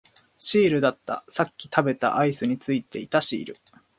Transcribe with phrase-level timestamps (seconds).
[0.39, 3.57] シールだった、さっき食べたアイスについていたシール